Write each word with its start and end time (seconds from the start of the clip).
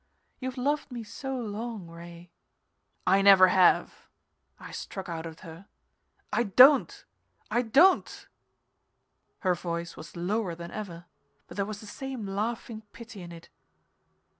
You've 0.39 0.57
loved 0.57 0.91
me 0.91 1.03
so 1.03 1.37
long, 1.37 1.87
Ray." 1.87 2.31
"I 3.05 3.21
never 3.21 3.49
have!" 3.49 4.09
I 4.59 4.71
struck 4.71 5.07
out 5.07 5.27
at 5.27 5.41
her. 5.41 5.67
"I 6.33 6.41
don't! 6.41 7.05
I 7.51 7.61
don't!" 7.61 8.27
Her 9.41 9.53
voice 9.53 9.95
was 9.95 10.15
lower 10.15 10.55
than 10.55 10.71
ever, 10.71 11.05
but 11.45 11.55
there 11.55 11.67
was 11.67 11.81
the 11.81 11.85
same 11.85 12.25
laughing 12.25 12.81
pity 12.93 13.21
in 13.21 13.31
it. 13.31 13.49